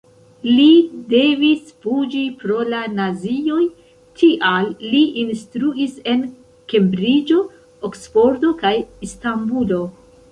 [0.51, 0.69] Li
[1.09, 3.65] devis fuĝi pro la nazioj,
[4.21, 6.23] tial li instruis en
[6.73, 7.43] Kembriĝo,
[7.91, 8.73] Oksfordo kaj
[9.09, 9.79] Istanbulo.